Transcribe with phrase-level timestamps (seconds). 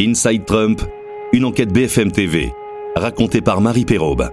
[0.00, 0.80] Inside Trump,
[1.32, 2.52] une enquête BFM TV,
[2.94, 4.30] racontée par Marie Perraube.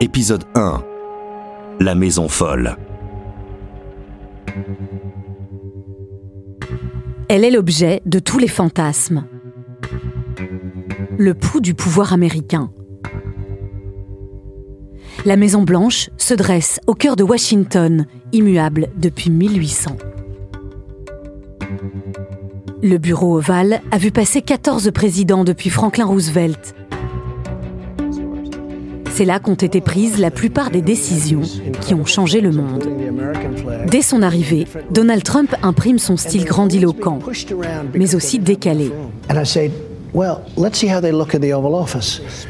[0.00, 0.82] Épisode 1.
[1.78, 2.78] La maison folle.
[7.28, 9.26] Elle est l'objet de tous les fantasmes.
[11.18, 12.70] Le pouls du pouvoir américain.
[15.26, 19.98] La Maison Blanche se dresse au cœur de Washington, immuable depuis 1800.
[22.80, 26.76] Le bureau ovale a vu passer 14 présidents depuis Franklin Roosevelt.
[29.10, 31.42] C'est là qu'ont été prises la plupart des décisions
[31.80, 32.88] qui ont changé le monde.
[33.88, 37.18] Dès son arrivée, Donald Trump imprime son style grandiloquent,
[37.94, 38.92] mais aussi décalé.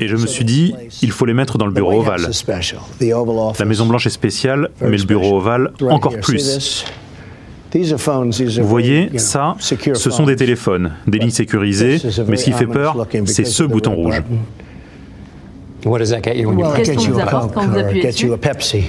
[0.01, 2.29] Et je me suis dit, il faut les mettre dans le bureau ovale.
[3.59, 6.85] La Maison Blanche est spéciale, mais le bureau ovale encore plus.
[7.75, 13.07] Vous voyez, ça, ce sont des téléphones, des lignes sécurisées, mais ce qui fait peur,
[13.27, 14.23] c'est ce bouton rouge.
[15.81, 18.31] Qu'est-ce qu'on vous apporte quand vous appuyez dessus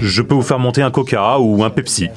[0.02, 2.09] Je peux vous faire monter un Coca ou un Pepsi.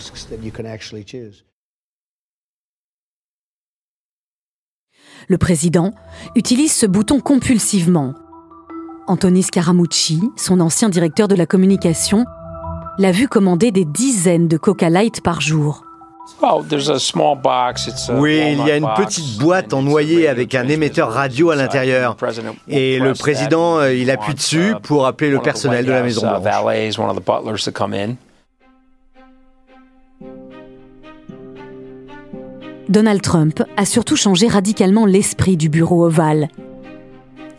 [5.28, 5.92] Le président
[6.34, 8.14] utilise ce bouton compulsivement.
[9.06, 12.24] Anthony Scaramucci, son ancien directeur de la communication,
[12.98, 15.84] l'a vu commander des dizaines de Coca Light par jour.
[18.14, 22.16] Oui, il y a une petite boîte en noyer avec un émetteur radio à l'intérieur.
[22.68, 26.42] Et le président, euh, il appuie dessus pour appeler le personnel de la Maison Blanche.
[32.88, 36.48] Donald Trump a surtout changé radicalement l'esprit du bureau ovale.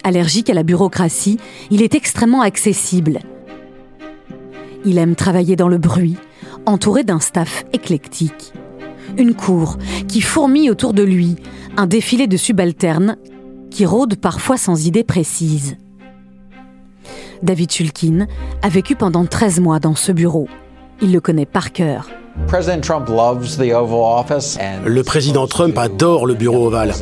[0.03, 1.39] Allergique à la bureaucratie,
[1.71, 3.19] il est extrêmement accessible.
[4.85, 6.17] Il aime travailler dans le bruit,
[6.65, 8.53] entouré d'un staff éclectique.
[9.17, 11.35] Une cour qui fourmille autour de lui,
[11.77, 13.17] un défilé de subalternes
[13.69, 15.77] qui rôdent parfois sans idée précise.
[17.41, 18.27] David Shulkin
[18.61, 20.47] a vécu pendant 13 mois dans ce bureau.
[21.01, 22.09] Il le connaît par cœur.
[24.85, 26.93] Le président Trump adore le bureau ovale.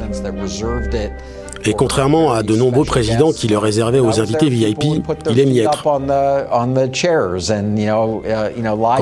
[1.66, 4.84] Et contrairement à de nombreux présidents qui le réservaient aux invités VIP,
[5.30, 5.84] il aime y être.
[5.84, 6.00] Quand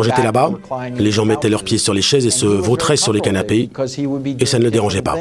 [0.04, 0.52] j'étais là-bas,
[0.98, 3.70] les gens mettaient leurs pieds sur les chaises et se vautraient sur les canapés,
[4.40, 5.16] et ça ne le dérangeait pas.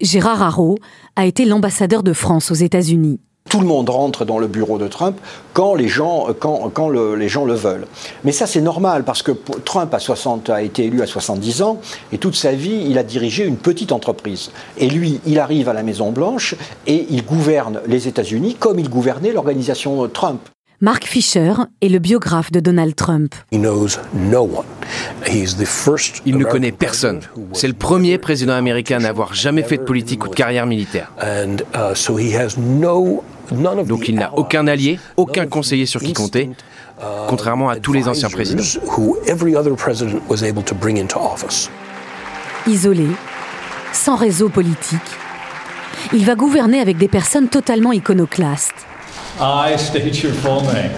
[0.00, 0.78] Gérard Haro
[1.16, 3.20] a été l'ambassadeur de France aux États-Unis.
[3.50, 5.18] Tout le monde rentre dans le bureau de Trump
[5.54, 7.88] quand les gens, quand, quand le, les gens le veulent.
[8.22, 9.32] Mais ça, c'est normal parce que
[9.64, 11.80] Trump a, 60, a été élu à 70 ans
[12.12, 14.52] et toute sa vie, il a dirigé une petite entreprise.
[14.78, 16.54] Et lui, il arrive à la Maison-Blanche
[16.86, 20.40] et il gouverne les États-Unis comme il gouvernait l'organisation Trump.
[20.82, 23.34] Mark Fisher est le biographe de Donald Trump.
[23.52, 23.60] Il
[26.38, 27.20] ne connaît personne.
[27.52, 31.12] C'est le premier président américain à n'avoir jamais fait de politique ou de carrière militaire.
[33.50, 36.50] Donc il n'a aucun allié, aucun conseiller sur qui compter,
[37.28, 38.62] contrairement à tous les anciens présidents.
[42.66, 43.06] Isolé,
[43.92, 45.00] sans réseau politique,
[46.12, 48.86] il va gouverner avec des personnes totalement iconoclastes.
[49.40, 50.90] I state your full name.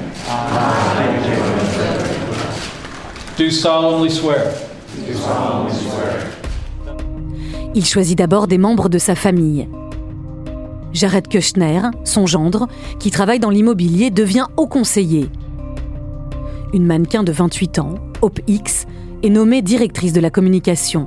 [3.38, 4.52] Do solemnly swear.
[5.06, 6.26] Do solemnly swear.
[7.74, 9.68] Il choisit d'abord des membres de sa famille.
[10.92, 15.28] Jared Kushner, son gendre, qui travaille dans l'immobilier, devient haut conseiller.
[16.72, 18.86] Une mannequin de 28 ans, Hope X,
[19.22, 21.06] est nommée directrice de la communication.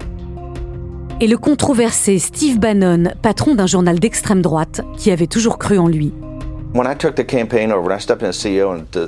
[1.21, 5.87] Et le controversé Steve Bannon, patron d'un journal d'extrême droite, qui avait toujours cru en
[5.87, 6.11] lui.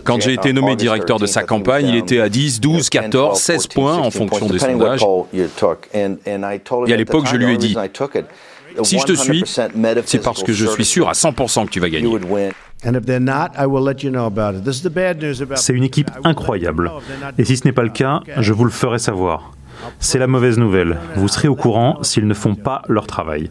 [0.05, 3.67] Quand j'ai été nommé directeur de sa campagne, il était à 10, 12, 14, 16
[3.67, 5.05] points en fonction des sondages.
[5.33, 7.75] Et à l'époque, je lui ai dit,
[8.83, 9.43] si je te suis,
[10.05, 12.09] c'est parce que je suis sûr à 100% que tu vas gagner.
[15.55, 16.91] C'est une équipe incroyable.
[17.37, 19.53] Et si ce n'est pas le cas, je vous le ferai savoir.
[19.99, 20.97] C'est la mauvaise nouvelle.
[21.15, 23.49] Vous serez au courant s'ils ne font pas leur travail.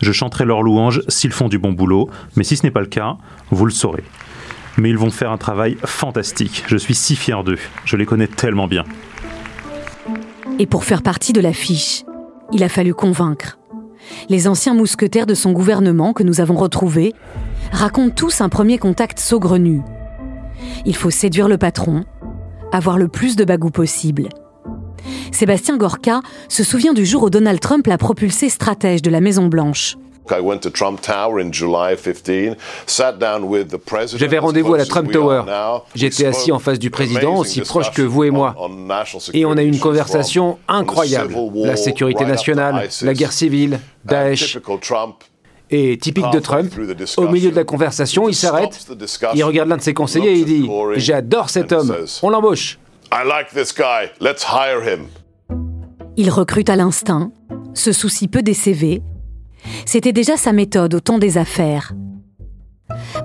[0.00, 2.86] Je chanterai leurs louanges s'ils font du bon boulot, mais si ce n'est pas le
[2.86, 3.16] cas,
[3.50, 4.04] vous le saurez.
[4.76, 6.64] Mais ils vont faire un travail fantastique.
[6.66, 7.58] Je suis si fier d'eux.
[7.84, 8.84] Je les connais tellement bien.
[10.58, 12.04] Et pour faire partie de l'affiche,
[12.52, 13.58] il a fallu convaincre.
[14.28, 17.14] Les anciens mousquetaires de son gouvernement que nous avons retrouvés
[17.70, 19.82] racontent tous un premier contact saugrenu.
[20.86, 22.04] Il faut séduire le patron,
[22.72, 24.28] avoir le plus de bagou possible.
[25.32, 29.96] Sébastien Gorka se souvient du jour où Donald Trump l'a propulsé stratège de la Maison-Blanche.
[34.14, 35.42] J'avais rendez-vous à la Trump Tower.
[35.94, 38.54] J'étais assis en face du président, aussi proche que vous et moi.
[39.32, 41.34] Et on a eu une conversation incroyable.
[41.56, 44.58] La sécurité nationale, la guerre civile, Daesh.
[45.74, 46.70] Et typique de Trump,
[47.16, 48.86] au milieu de la conversation, il s'arrête,
[49.34, 50.68] il regarde l'un de ses conseillers et il dit⁇
[50.98, 52.78] J'adore cet homme, on l'embauche!⁇
[56.18, 57.32] Il recrute à l'instinct,
[57.72, 59.02] se soucie peu des CV.
[59.86, 61.92] C'était déjà sa méthode au temps des affaires.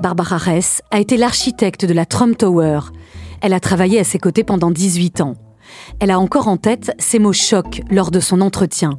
[0.01, 2.79] Barbara Hess a été l'architecte de la Trump Tower.
[3.41, 5.35] Elle a travaillé à ses côtés pendant 18 ans.
[5.99, 8.91] Elle a encore en tête ces mots chocs lors de son entretien.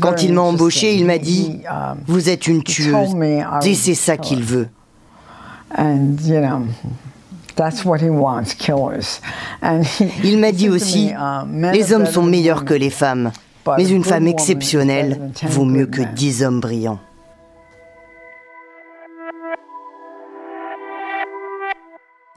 [0.00, 1.60] Quand il m'a embauché, il m'a dit
[2.06, 3.14] Vous êtes une tueuse.
[3.64, 4.68] Et c'est ça qu'il veut.
[10.24, 11.12] Il m'a dit aussi
[11.72, 13.32] Les hommes sont meilleurs que les femmes,
[13.76, 16.98] mais une femme exceptionnelle vaut mieux que dix hommes brillants.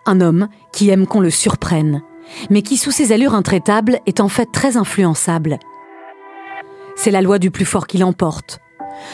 [0.08, 2.04] Un homme qui aime qu'on le surprenne,
[2.52, 5.58] mais qui, sous ses allures intraitables, est en fait très influençable.
[6.96, 8.60] C'est la loi du plus fort qui l'emporte.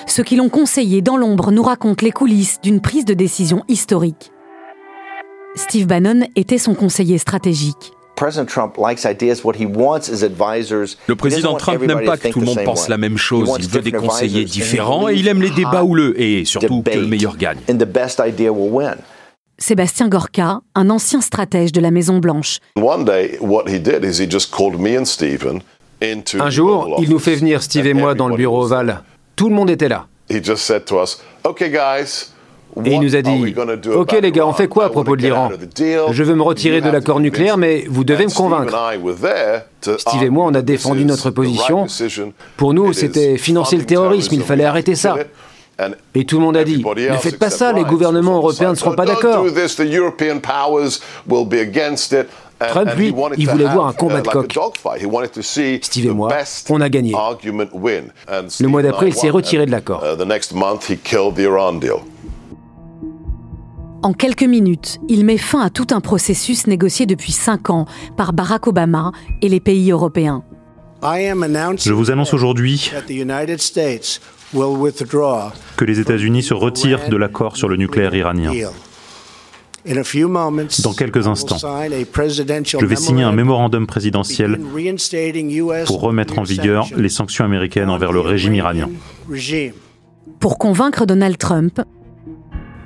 [0.06, 4.32] Ceux qui l'ont conseillé dans l'ombre nous racontent les coulisses d'une prise de décision historique.
[5.56, 7.94] Steve Bannon était son conseiller stratégique.
[8.18, 13.50] Le président Trump n'aime pas que tout le monde pense la même chose.
[13.60, 17.08] Il veut des conseillers différents et il aime les débats houleux et surtout que le
[17.08, 17.58] meilleur gagne.
[19.58, 22.60] Sébastien Gorka, un ancien stratège de la Maison Blanche.
[26.40, 29.04] Un jour, il nous fait venir, Steve et moi, dans le bureau ovale.
[29.36, 30.08] Tout le monde était là.
[32.86, 33.56] Et il nous a dit,
[33.94, 35.50] OK les gars, on fait quoi à propos de l'Iran?
[36.12, 38.76] Je veux me retirer de l'accord nucléaire, mais vous devez me convaincre.
[39.98, 41.88] Steve et moi, on a défendu notre position.
[42.58, 45.16] Pour nous, c'était financer le terrorisme, il fallait arrêter ça.
[46.14, 48.96] Et tout le monde a dit, ne faites pas ça, les gouvernements européens ne seront
[48.96, 49.46] pas d'accord.
[52.70, 54.56] Trump, lui, il voulait voir un combat de coq.
[55.82, 56.30] Steve et moi,
[56.70, 57.14] on a gagné.
[57.14, 60.04] Le mois d'après, il s'est retiré de l'accord.
[64.04, 67.86] En quelques minutes, il met fin à tout un processus négocié depuis cinq ans
[68.18, 69.12] par Barack Obama
[69.44, 70.44] et les pays européens.
[71.04, 72.92] Je vous annonce aujourd'hui
[75.78, 78.52] que les États-Unis se retirent de l'accord sur le nucléaire iranien.
[79.86, 84.60] Dans quelques instants, je vais signer un mémorandum présidentiel
[85.86, 88.90] pour remettre en vigueur les sanctions américaines envers le régime iranien.
[90.40, 91.82] Pour convaincre Donald Trump,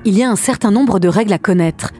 [0.06, 1.92] il y a un certain nombre de règles à connaître,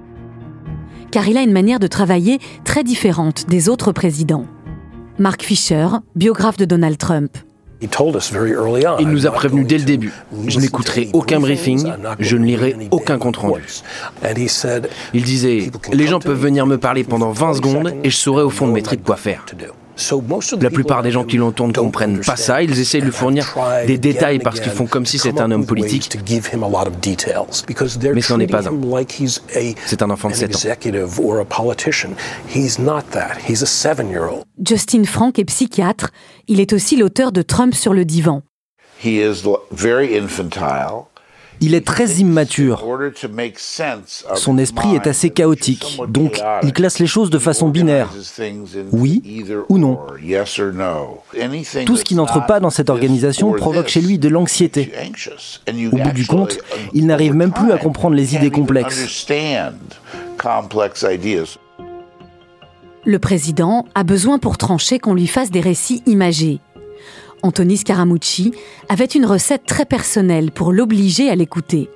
[1.12, 4.46] car il a une manière de travailler très différente des autres présidents.
[5.18, 7.36] Mark Fisher, biographe de Donald Trump.
[7.81, 10.13] Il nous a prévenu dès le début.
[10.48, 13.63] Je n'écouterai aucun briefing, je ne lirai aucun compte-rendu.
[15.13, 18.50] Il disait, les gens peuvent venir me parler pendant 20 secondes et je saurai au
[18.50, 19.46] fond de mes tripes quoi faire.
[20.59, 22.62] La plupart des gens qui l'entendent ne comprennent pas ça.
[22.62, 23.45] Ils essaient de lui fournir
[23.88, 26.09] des détails parce qu'ils font comme si c'était un homme politique.
[28.13, 28.71] Mais ce n'en est pas un.
[29.86, 30.59] C'est un enfant de 7 ans.
[34.65, 36.09] Justin Frank est psychiatre.
[36.47, 38.42] Il est aussi l'auteur de Trump sur le divan.
[41.62, 42.84] Il est très immature.
[44.36, 48.10] Son esprit est assez chaotique, donc il classe les choses de façon binaire.
[48.92, 49.22] Oui
[49.69, 50.00] ou non.
[51.86, 54.92] Tout ce qui n'entre pas dans cette organisation provoque chez lui de l'anxiété.
[55.92, 56.57] Au bout du compte,
[56.94, 59.28] il n'arrive même plus à comprendre les idées complexes.
[63.07, 66.59] Le président a besoin pour trancher qu'on lui fasse des récits imagés.
[67.45, 68.54] Anthony Scaramucci
[68.90, 71.90] avait une recette très personnelle pour l'obliger à l'écouter.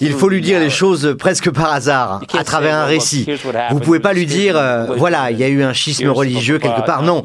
[0.00, 3.26] Il faut lui dire les choses presque par hasard, à travers un récit.
[3.70, 6.58] Vous ne pouvez pas lui dire, euh, voilà, il y a eu un schisme religieux
[6.58, 7.02] quelque part.
[7.02, 7.22] Non.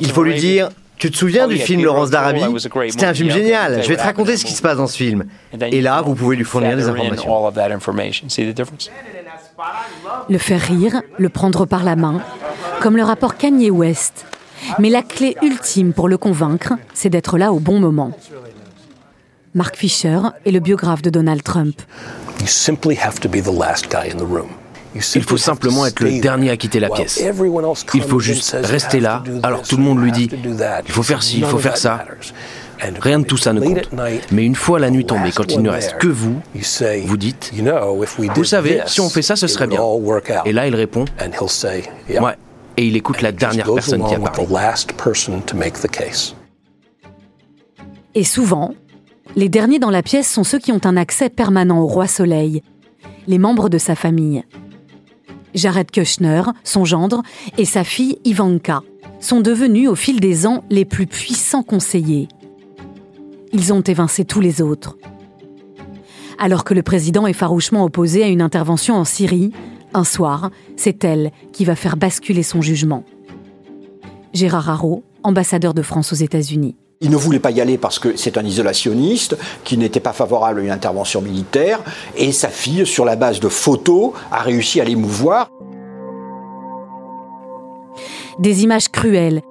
[0.00, 2.44] Il faut lui dire, tu te souviens du film Laurence d'Arabie?
[2.88, 3.82] C'était un film génial.
[3.82, 5.24] Je vais te raconter ce qui se passe dans ce film.
[5.72, 7.52] Et là, vous pouvez lui fournir des informations.
[10.28, 12.22] Le faire rire, le prendre par la main,
[12.86, 14.26] comme le rapport Kanye West.
[14.78, 18.12] Mais la clé ultime pour le convaincre, c'est d'être là au bon moment.
[19.54, 21.82] Mark Fisher est le biographe de Donald Trump.
[22.38, 22.46] Il
[25.24, 27.20] faut simplement être le dernier à quitter la pièce.
[27.92, 30.30] Il faut juste rester là, alors tout le monde lui dit,
[30.86, 32.04] il faut faire ci, il faut faire ça.
[33.00, 33.90] Rien de tout ça ne compte.
[34.30, 36.40] Mais une fois la nuit tombée, quand il ne reste que vous,
[37.04, 37.52] vous dites,
[38.36, 39.80] vous savez, si on fait ça, ce serait bien.
[40.44, 41.04] Et là, il répond,
[42.08, 42.36] ouais,
[42.76, 44.46] et il écoute la dernière personne qui a parlé.
[48.14, 48.74] Et souvent,
[49.34, 52.62] les derniers dans la pièce sont ceux qui ont un accès permanent au roi Soleil,
[53.26, 54.44] les membres de sa famille.
[55.54, 57.22] Jared Kushner, son gendre,
[57.58, 58.82] et sa fille Ivanka
[59.20, 62.28] sont devenus au fil des ans les plus puissants conseillers.
[63.52, 64.96] Ils ont évincé tous les autres.
[66.38, 69.52] Alors que le président est farouchement opposé à une intervention en Syrie,
[69.96, 73.02] un soir, c'est elle qui va faire basculer son jugement.
[74.32, 76.76] Gérard Haro, ambassadeur de France aux États-Unis.
[77.00, 80.60] Il ne voulait pas y aller parce que c'est un isolationniste qui n'était pas favorable
[80.60, 81.82] à une intervention militaire
[82.16, 85.50] et sa fille, sur la base de photos, a réussi à l'émouvoir.
[88.38, 89.42] Des images cruelles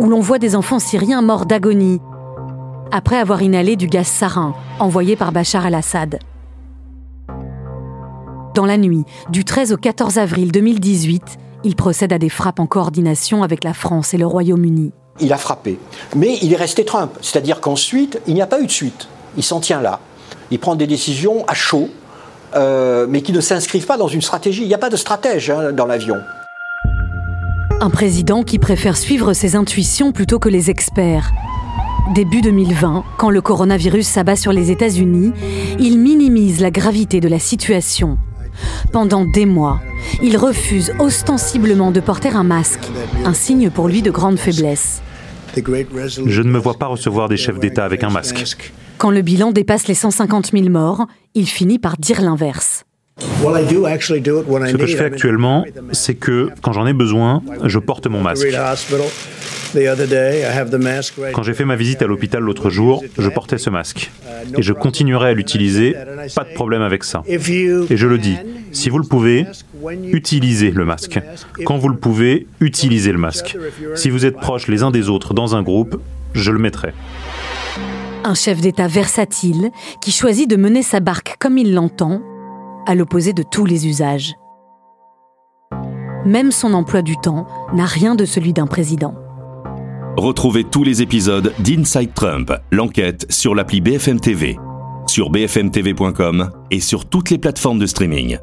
[0.00, 2.00] où l'on voit des enfants syriens morts d'agonie
[2.90, 6.18] après avoir inhalé du gaz sarin envoyé par Bachar al-Assad.
[8.54, 11.22] Dans la nuit du 13 au 14 avril 2018,
[11.64, 15.36] il procède à des frappes en coordination avec la France et le Royaume-Uni il a
[15.36, 15.78] frappé.
[16.16, 17.12] Mais il est resté Trump.
[17.20, 19.08] C'est-à-dire qu'ensuite, il n'y a pas eu de suite.
[19.36, 20.00] Il s'en tient là.
[20.50, 21.88] Il prend des décisions à chaud,
[22.54, 24.62] euh, mais qui ne s'inscrivent pas dans une stratégie.
[24.62, 26.16] Il n'y a pas de stratège hein, dans l'avion.
[27.80, 31.32] Un président qui préfère suivre ses intuitions plutôt que les experts.
[32.14, 35.32] Début 2020, quand le coronavirus s'abat sur les États-Unis,
[35.78, 38.18] il minimise la gravité de la situation.
[38.92, 39.80] Pendant des mois,
[40.22, 42.88] il refuse ostensiblement de porter un masque,
[43.24, 45.02] un signe pour lui de grande faiblesse.
[45.56, 48.72] Je ne me vois pas recevoir des chefs d'État avec un masque.
[48.98, 52.84] Quand le bilan dépasse les 150 000 morts, il finit par dire l'inverse.
[53.18, 58.48] Ce que je fais actuellement, c'est que quand j'en ai besoin, je porte mon masque.
[61.32, 64.10] Quand j'ai fait ma visite à l'hôpital l'autre jour, je portais ce masque.
[64.56, 65.96] Et je continuerai à l'utiliser,
[66.34, 67.22] pas de problème avec ça.
[67.26, 68.36] Et je le dis,
[68.72, 69.46] si vous le pouvez,
[70.12, 71.20] utilisez le masque.
[71.64, 73.56] Quand vous le pouvez, utilisez le masque.
[73.94, 76.00] Si vous êtes proches les uns des autres dans un groupe,
[76.34, 76.92] je le mettrai.
[78.24, 82.22] Un chef d'État versatile qui choisit de mener sa barque comme il l'entend,
[82.86, 84.34] à l'opposé de tous les usages.
[86.24, 89.14] Même son emploi du temps n'a rien de celui d'un président.
[90.16, 94.56] Retrouvez tous les épisodes d'Inside Trump, l'enquête sur l'appli BFM TV,
[95.08, 98.38] sur bfmtv.com et sur toutes les plateformes de streaming.